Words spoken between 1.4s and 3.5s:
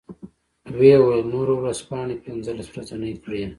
ورځپاڼې پنځلس ورځنۍ کړې.